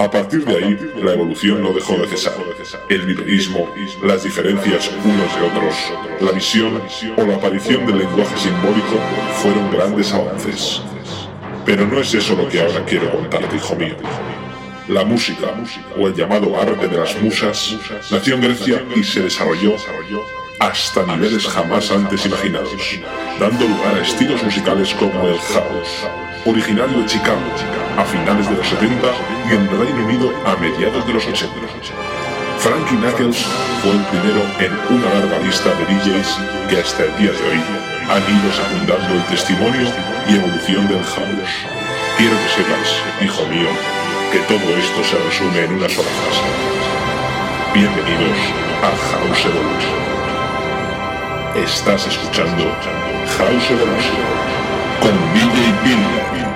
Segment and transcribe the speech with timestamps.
[0.00, 2.32] A partir de ahí, la evolución no dejó de cesar.
[2.88, 3.68] El viverismo,
[4.02, 5.74] las diferencias unos de otros,
[6.22, 6.80] la visión
[7.18, 8.98] o la aparición del lenguaje simbólico
[9.42, 10.80] fueron grandes avances.
[11.66, 13.94] Pero no es eso lo que ahora quiero contarte, hijo mío.
[14.88, 15.54] La música,
[15.98, 17.76] o el llamado arte de las musas,
[18.10, 19.74] nació en Grecia y se desarrolló
[20.60, 23.00] hasta niveles jamás antes imaginados,
[23.40, 26.06] dando lugar a estilos musicales como el house,
[26.44, 27.40] originario de Chicago
[27.96, 28.94] a finales de los 70
[29.48, 31.54] y en Reino Unido a mediados de los 80.
[32.58, 33.38] Frankie Knuckles
[33.80, 36.38] fue el primero en una larga lista de DJs
[36.68, 37.60] que hasta el día de hoy
[38.10, 39.88] han ido secundando el testimonio
[40.28, 41.56] y evolución del house.
[42.18, 42.88] Quiero que sepas,
[43.24, 43.70] hijo mío,
[44.30, 46.44] que todo esto se resume en una sola frase.
[47.72, 48.38] Bienvenidos
[48.84, 50.19] a House Evolution.
[51.64, 52.64] Estás escuchando
[53.36, 54.16] House Evolution
[55.02, 56.49] con DJ Bill.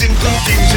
[0.00, 0.67] and boogie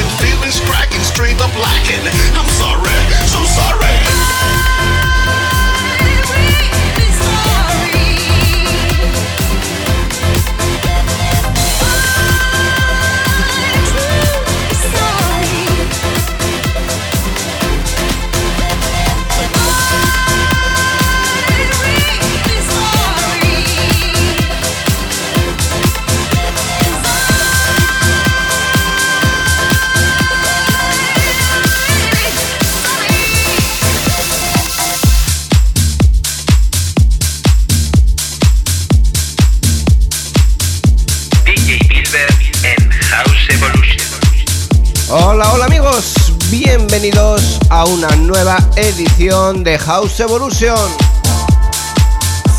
[48.76, 50.78] edición de House Evolution.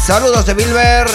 [0.06, 1.08] Saludos de Bilber.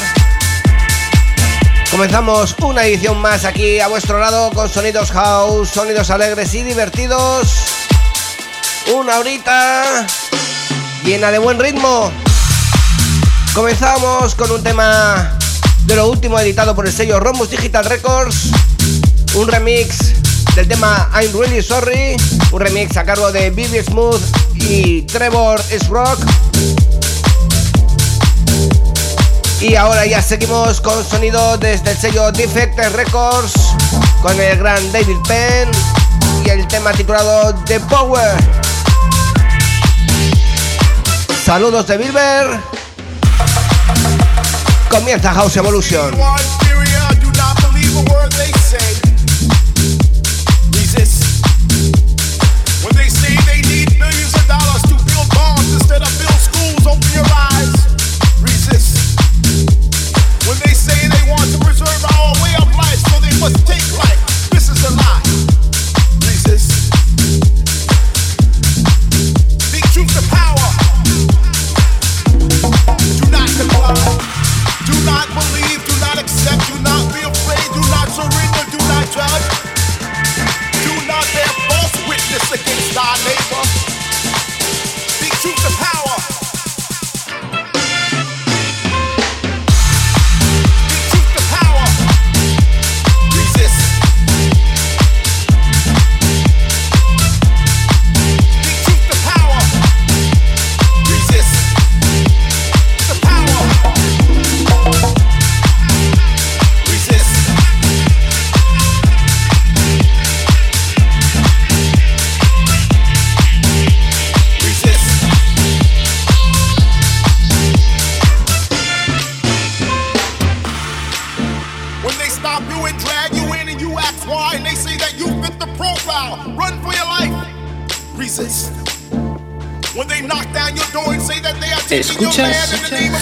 [1.92, 7.48] Comenzamos una edición más aquí a vuestro lado con sonidos house, sonidos alegres y divertidos.
[8.92, 9.84] Una horita
[11.04, 12.10] llena de buen ritmo.
[13.54, 15.38] Comenzamos con un tema
[15.84, 18.50] de lo último editado por el sello Romus Digital Records.
[19.34, 20.12] un remix
[20.56, 22.16] del tema I'm Really Sorry,
[22.52, 24.20] un remix a cargo de Bibi Smooth
[24.54, 25.86] y Trevor S.
[25.88, 26.18] Rock.
[29.60, 33.52] Y ahora ya seguimos con sonido desde el sello Defect Records
[34.22, 35.70] con el gran David Penn
[36.44, 38.36] y el tema titulado The Power.
[41.44, 42.60] Saludos de Bilber.
[44.90, 46.14] Comienza House Evolution.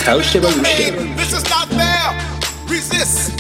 [0.07, 0.53] How should I
[1.17, 2.15] This is not fair.
[2.69, 3.33] Resist.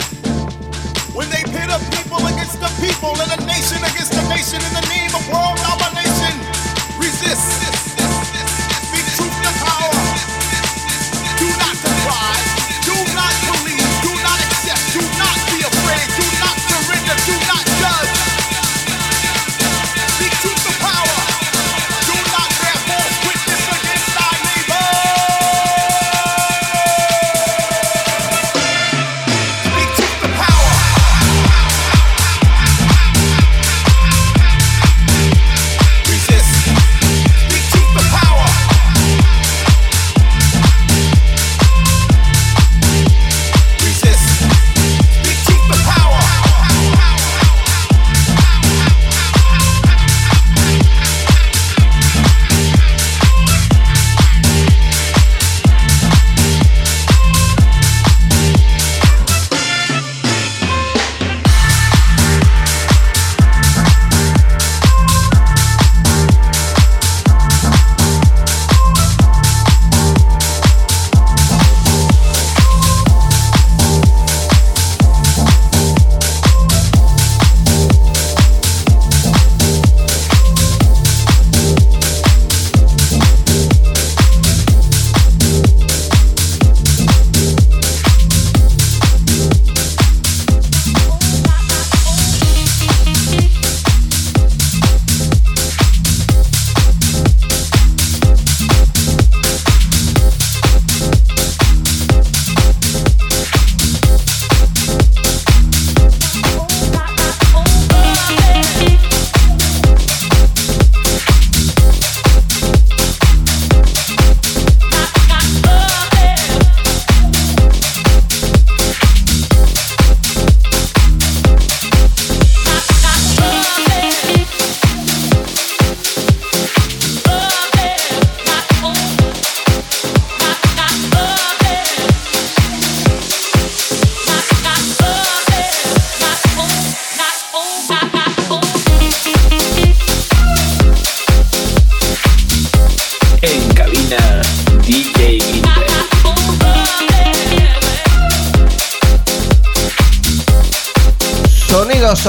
[1.14, 4.74] When they pit a people against the people and a nation against a nation in
[4.74, 5.05] the.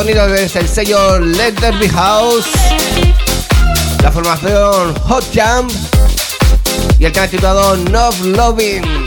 [0.08, 2.46] Sonido desde el sello Let There House,
[4.02, 5.70] la formación Hot Jump
[6.98, 9.07] y el tema titulado Love Loving.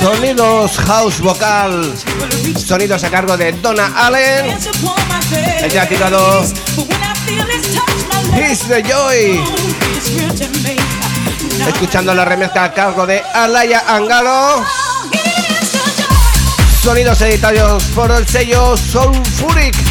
[0.00, 1.94] Sonidos house vocal,
[2.56, 4.56] sonidos a cargo de Donna Allen.
[5.62, 6.42] El ya tirado
[8.34, 9.40] He's the Joy.
[11.68, 14.64] Escuchando la remezcla a cargo de Alaya Angalo.
[16.86, 19.85] Sonidos editados por el sello Soulfuric.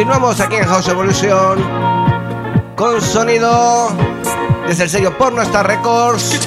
[0.00, 1.62] Continuamos aquí en House Evolution
[2.74, 3.94] con sonido
[4.66, 6.40] desde el sello Porno Star Records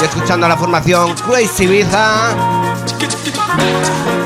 [0.00, 2.34] y escuchando a la formación Crazy Ibiza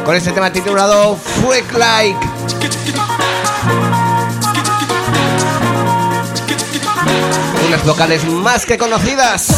[0.07, 2.27] con este tema titulado Freak Like.
[7.69, 9.49] Unas vocales más que conocidas.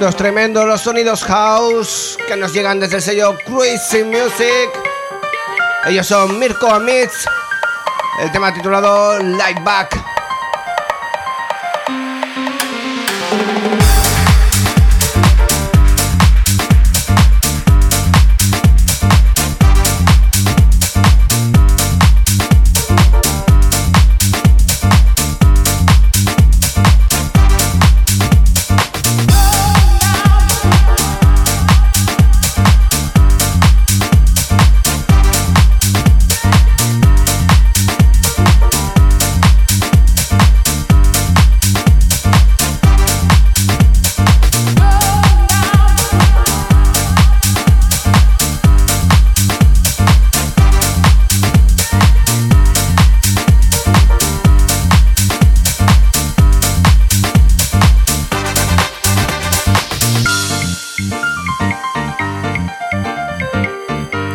[0.00, 4.70] Tremendos, tremendos los sonidos house que nos llegan desde el sello Crazy Music.
[5.84, 7.26] Ellos son Mirko Amitz,
[8.22, 9.99] el tema titulado Light Back.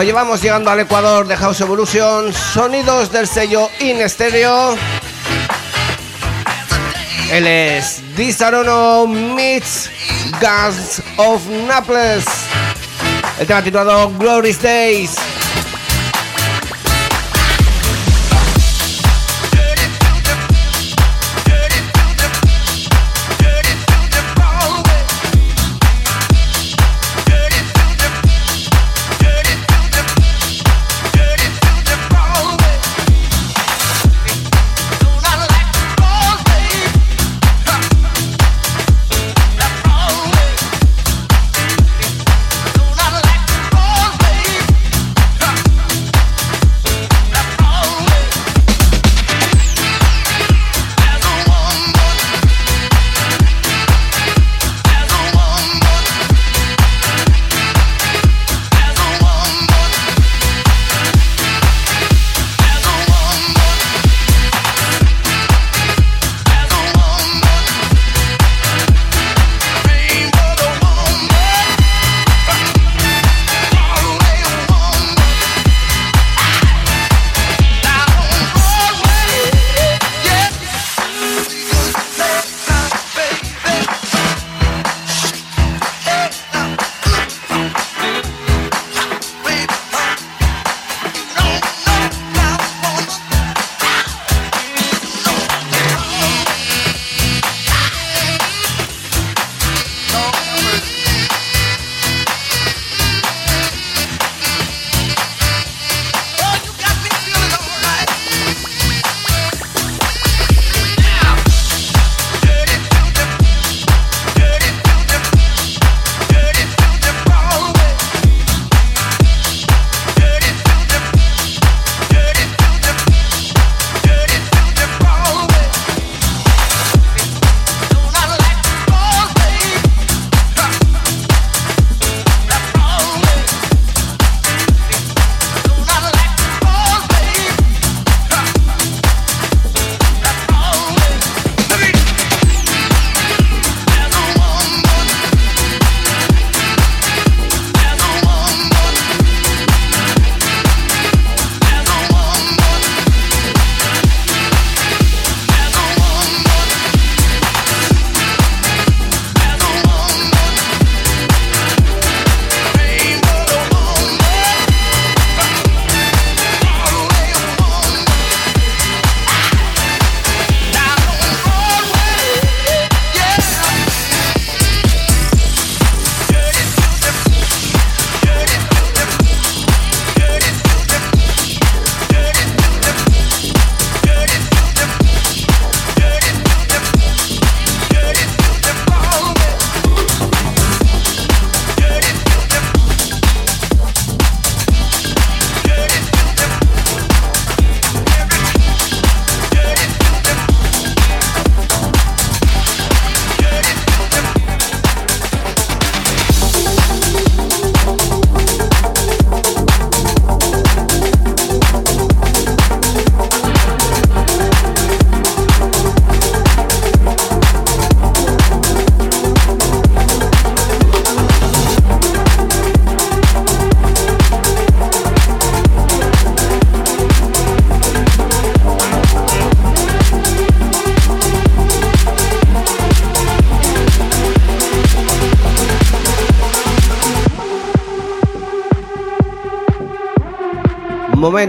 [0.00, 4.74] Cuando llevamos llegando al Ecuador de House Evolution, sonidos del sello In Stereo.
[7.30, 9.90] Él es Disarono meets
[10.40, 12.24] Guns of Naples.
[13.38, 15.19] El tema titulado Glorious Days.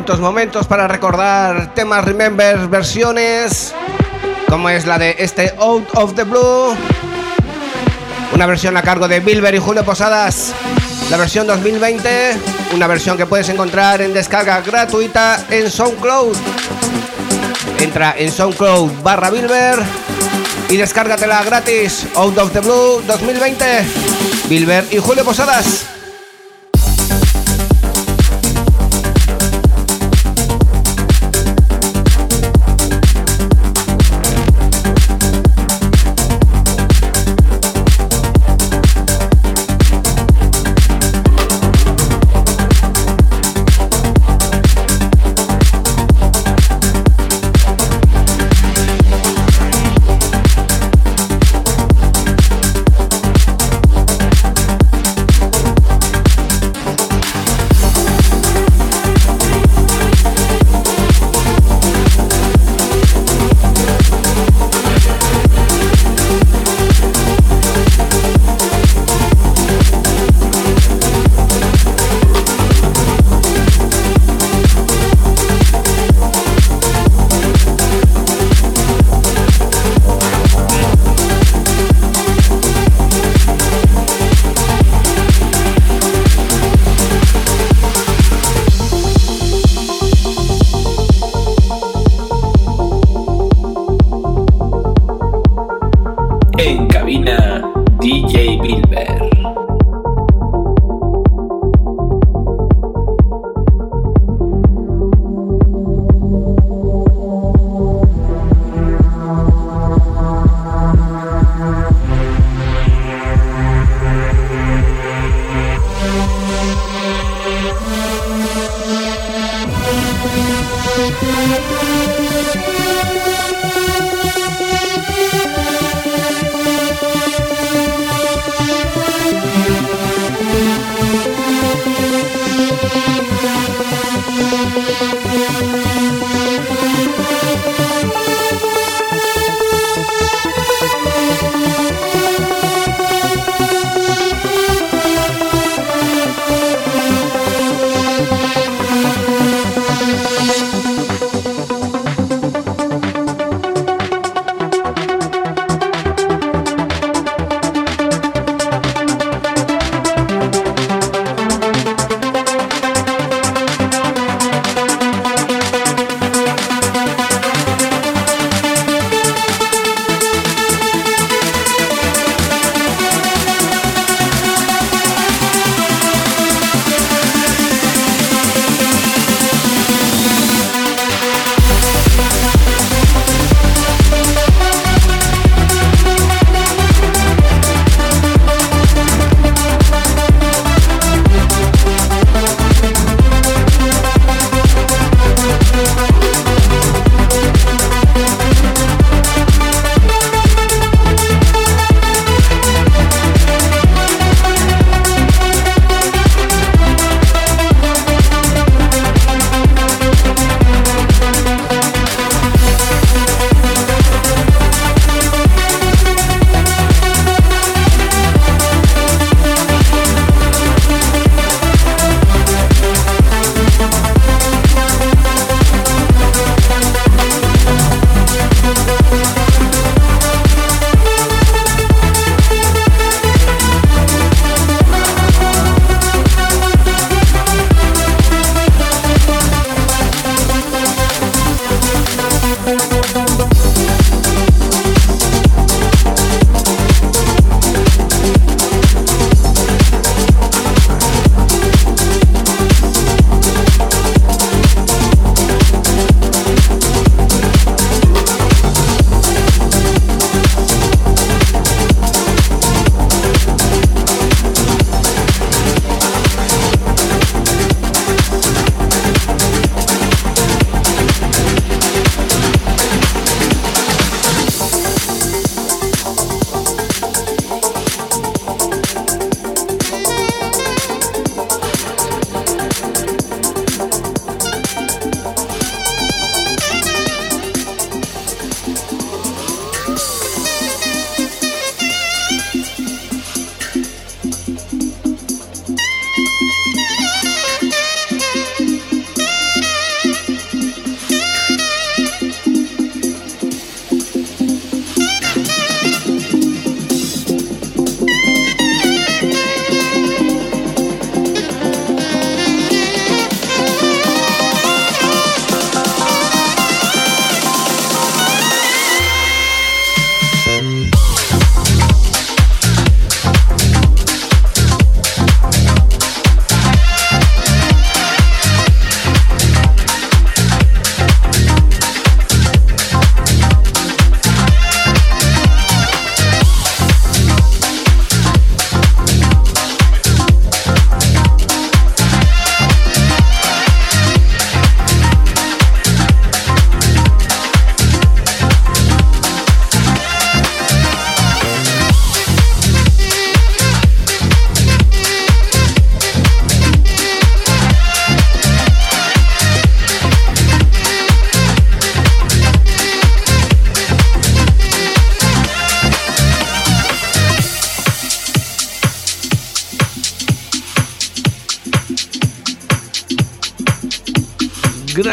[0.02, 3.72] Momentos, momentos para recordar temas Remember, versiones,
[4.50, 6.76] como es la de este Out of the Blue.
[8.34, 10.54] Una versión a cargo de Bilber y Julio Posadas.
[11.12, 12.36] La versión 2020,
[12.74, 16.36] una versión que puedes encontrar en descarga gratuita en SoundCloud.
[17.78, 19.78] Entra en SoundCloud barra Bilber
[20.68, 22.08] y descárgatela gratis.
[22.16, 23.66] Out of the Blue 2020.
[24.50, 26.01] Bilber y Julio Posadas.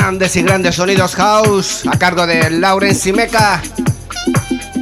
[0.09, 3.61] Grandes y grandes sonidos house a cargo de Lauren Simeca.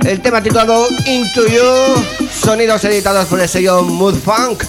[0.05, 4.63] El tema titulado Into You, sonidos editados por el sello Mood Funk.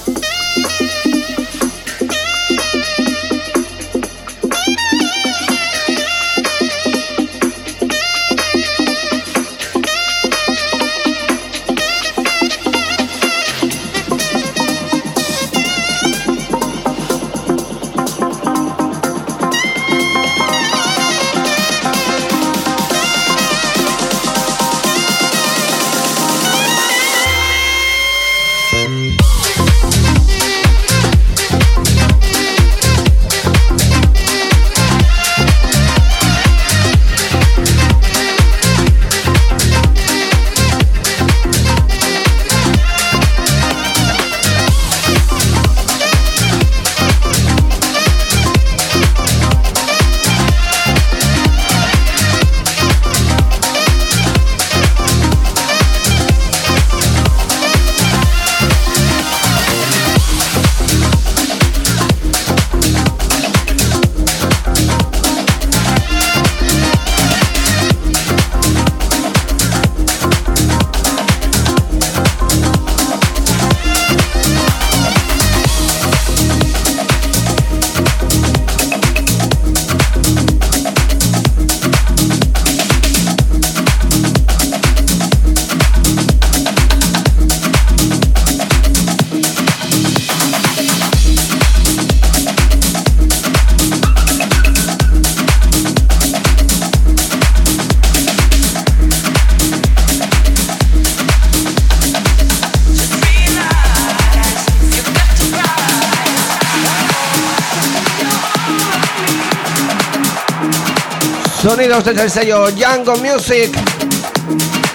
[111.78, 113.69] Sonidos desde el sello Django Music.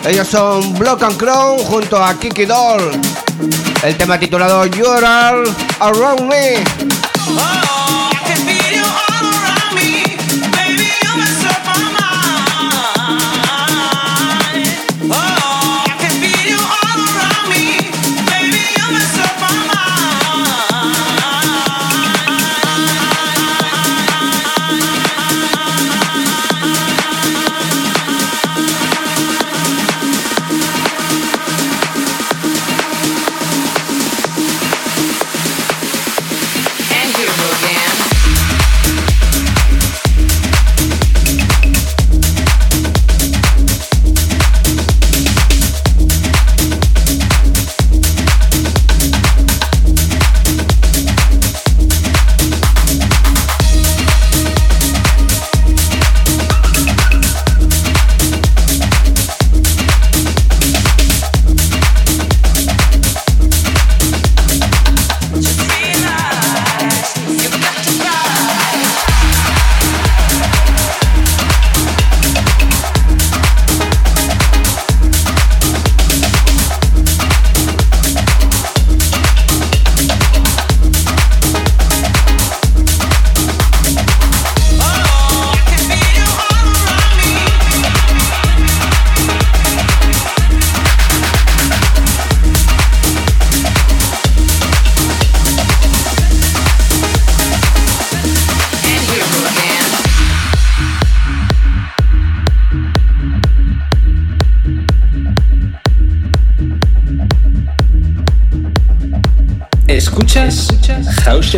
[0.04, 2.90] Ellos son Block and Crown junto a Kiki Doll.
[3.84, 5.44] El tema titulado You're All
[5.78, 7.71] Around Me.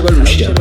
[0.00, 0.53] 革命。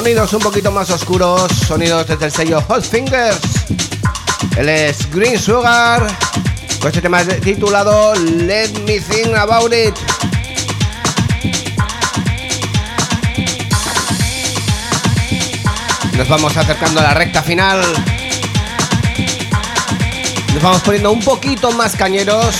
[0.00, 3.38] Sonidos un poquito más oscuros, sonidos desde el sello Hot Fingers.
[4.56, 6.06] Él es Green Sugar,
[6.78, 9.94] con este tema titulado Let Me Think About It.
[16.16, 17.82] Nos vamos acercando a la recta final.
[20.54, 22.56] Nos vamos poniendo un poquito más cañeros.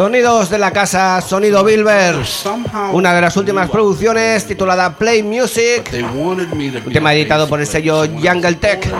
[0.00, 2.16] Sonidos de la casa, Sonido Bilber.
[2.94, 5.92] Una de las últimas producciones titulada Play Music.
[6.14, 8.90] Un tema editado por el sello Jungle Tech.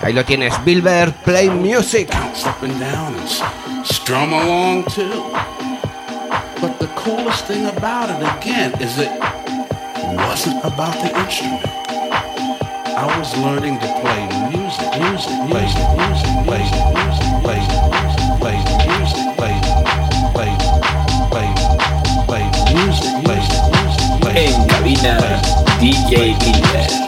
[0.00, 2.10] Ahí lo tienes, Bilber Play Music.
[6.60, 9.10] But the coolest thing about it again is it
[10.16, 11.64] wasn't about the instrument.
[13.00, 17.29] I was learning to play music, music, music, music, music, music,
[24.34, 25.18] en cabina
[25.80, 27.00] DJ Miller.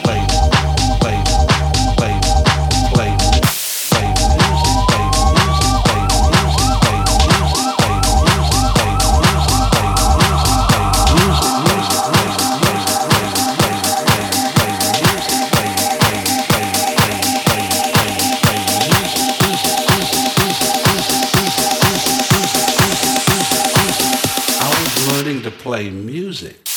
[25.63, 26.72] play music.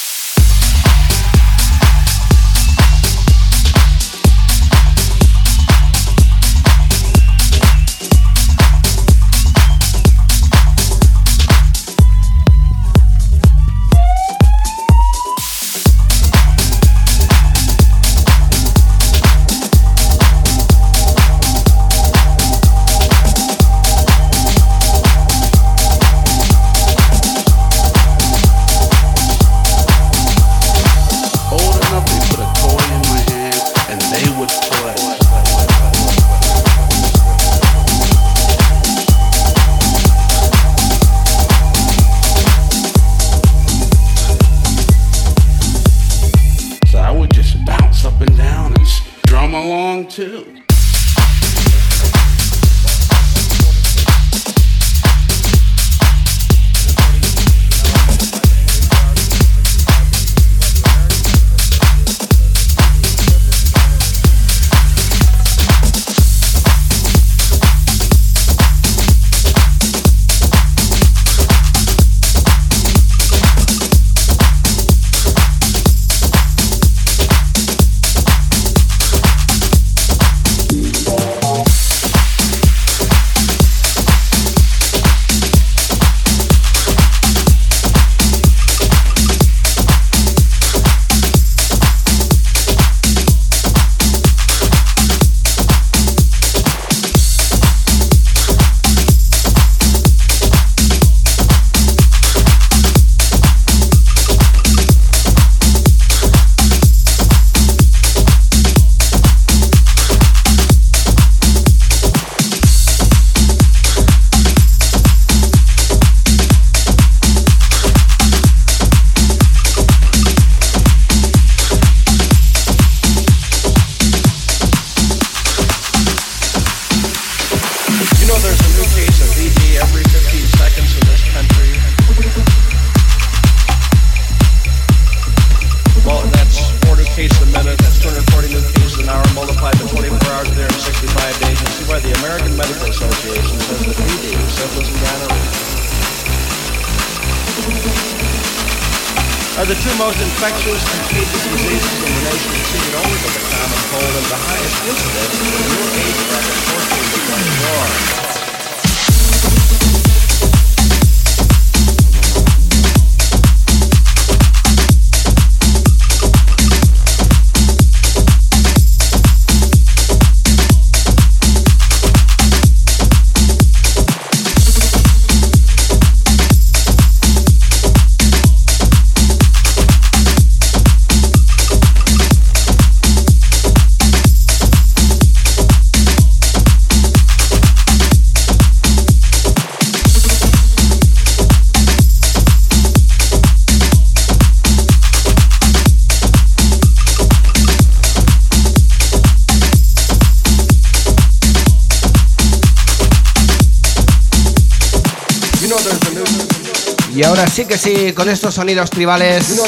[207.56, 209.62] Así que sí, con estos sonidos tribales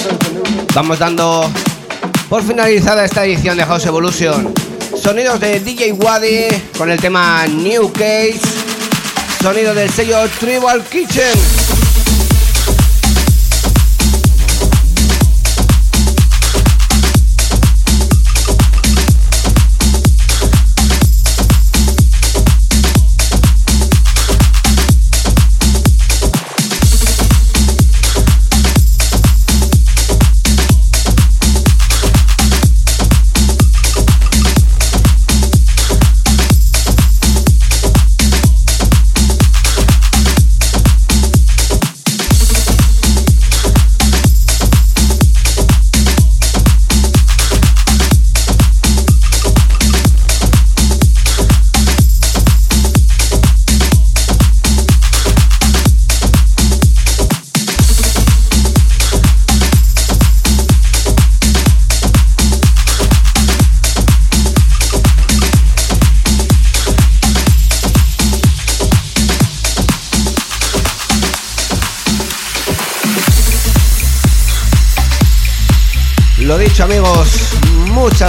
[0.75, 1.49] vamos dando
[2.27, 4.53] por finalizada esta edición de House Evolution.
[5.01, 6.47] Sonidos de DJ Wadi
[6.77, 8.41] con el tema New Case.
[9.41, 11.76] Sonido del sello Tribal Kitchen.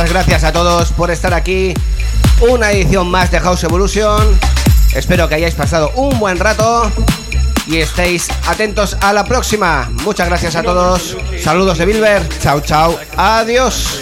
[0.06, 1.74] Gracias a todos por estar aquí.
[2.40, 4.38] Una edición más de House Evolution.
[4.94, 6.90] Espero que hayáis pasado un buen rato
[7.66, 9.90] y estéis atentos a la próxima.
[10.04, 11.16] Muchas gracias a todos.
[11.42, 12.28] Saludos de Bilber.
[12.40, 12.98] Chao, chao.
[13.16, 14.00] Adiós.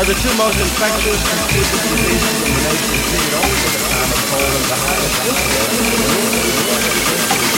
[0.00, 3.82] Are the two most infectious and contagious diseases in the nation, treated only for the
[3.92, 7.51] common cold and the highest incidence